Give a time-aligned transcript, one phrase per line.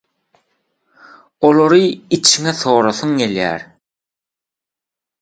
[1.49, 1.85] Olary
[2.19, 3.61] içiňe sorasyň gelýär.